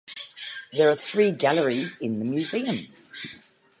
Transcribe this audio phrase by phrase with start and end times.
[0.73, 2.87] There are three galleries in the Museum.